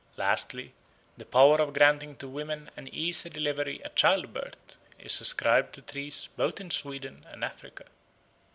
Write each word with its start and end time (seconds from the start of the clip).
Lastly, 0.17 0.73
the 1.15 1.27
power 1.27 1.61
of 1.61 1.75
granting 1.75 2.15
to 2.15 2.27
women 2.27 2.71
an 2.75 2.87
easy 2.87 3.29
delivery 3.29 3.83
at 3.85 3.95
child 3.95 4.33
birth 4.33 4.75
is 4.97 5.21
ascribed 5.21 5.73
to 5.75 5.83
trees 5.83 6.25
both 6.25 6.59
in 6.59 6.71
Sweden 6.71 7.23
and 7.29 7.45
Africa. 7.45 7.85